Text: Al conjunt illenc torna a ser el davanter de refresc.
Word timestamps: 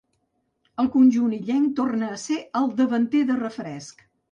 Al 0.83 0.89
conjunt 0.95 1.35
illenc 1.37 1.77
torna 1.81 2.11
a 2.15 2.19
ser 2.23 2.39
el 2.63 2.73
davanter 2.83 3.25
de 3.31 3.39
refresc. 3.45 4.05